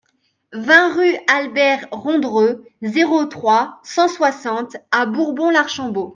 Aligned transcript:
vingt 0.53 0.95
rue 0.95 1.15
Albert 1.27 1.85
Rondreux, 1.91 2.65
zéro 2.81 3.25
trois, 3.25 3.79
cent 3.83 4.07
soixante 4.07 4.75
à 4.89 5.05
Bourbon-l'Archambault 5.05 6.09